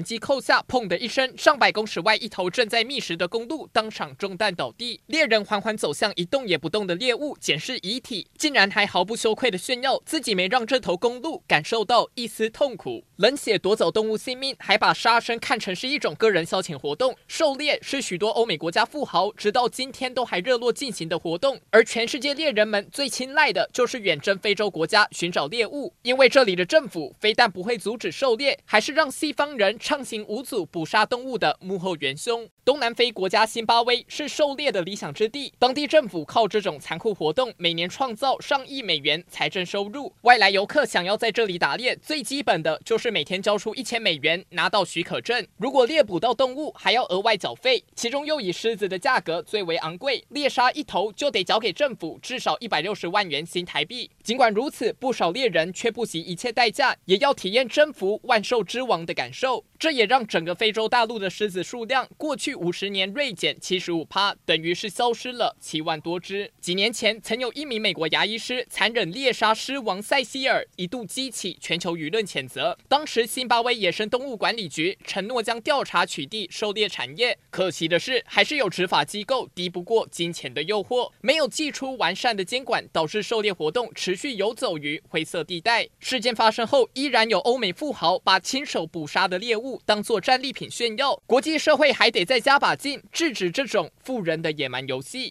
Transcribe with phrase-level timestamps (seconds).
[0.00, 5.02] 扳机扣下，砰的一声，上百公尺外，一头正在觅食的公鹿当场中弹倒地。
[5.04, 13.04] 猎人缓缓走向一动也不动的猎物，检视遗体，竟然还毫不羞愧地炫耀自己没让这头公鹿感受到一丝痛苦。
[13.16, 17.14] 冷血夺走动物性命，还把杀生看成是一种个人消遣活动。
[17.28, 29.78] 狩猎是许多欧美国家富豪直到今天都还热络进行的活动，而全世界猎人们最青睐的就是远征非洲国家寻找猎物，因为这里的政府非但不会阻止狩猎，还是让西方人。
[29.90, 32.48] 畅行无阻捕杀动物的幕后元凶。
[32.64, 40.14] 东南非国家辛巴威是狩猎的理想之地，当地政府靠这种残酷活动每年创造上亿美元财政收入。
[40.20, 45.44] 外来游客想要在这里打猎，最基本的就是每天交出一千美元拿到许可证。
[45.56, 47.82] 如果猎捕到动物，还要额外缴费。
[47.96, 54.08] 其中又以狮子的价格最为昂贵，猎杀一头就得交给政府至少一百六十万元新台币。
[54.22, 59.64] 尽管如此，不少猎人却不惜一切代价，也要体验征服万兽之王的感受。
[59.80, 66.52] 这也让整个非洲大陆的狮子数量过去五十年锐减七十五趴，等于是消失了七万多只。
[66.60, 72.76] 几年前，曾有一名美国牙医师残忍猎杀狮王塞西尔，一度激起全球舆论谴责。
[72.88, 77.38] 当时，辛巴威野生动物管理局承诺将调查取缔狩猎产业。
[77.48, 85.88] 可惜的是，还是有执法机构敌不过金钱的诱惑，没有祭出完善的监管，导致狩猎活动持续游走于灰色地带。
[86.00, 95.28] 事件发生后，依然有欧美富豪把亲手捕杀的猎物当做战利品炫耀，国际社会还得再加把劲，制止这种富人的野蛮游戏。